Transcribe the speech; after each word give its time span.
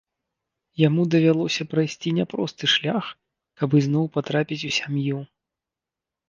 Яму 0.87 1.03
давялося 1.15 1.67
прайсці 1.73 2.13
няпросты 2.19 2.65
шлях 2.75 3.05
каб 3.63 3.69
ізноў 3.81 4.05
патрапіць 4.17 4.59
у 4.71 4.75
сям'ю. 4.81 5.21